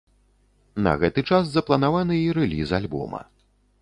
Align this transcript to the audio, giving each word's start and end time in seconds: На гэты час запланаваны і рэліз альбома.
На 0.87 0.93
гэты 1.03 1.23
час 1.29 1.45
запланаваны 1.57 2.15
і 2.25 2.33
рэліз 2.39 2.69
альбома. 2.79 3.21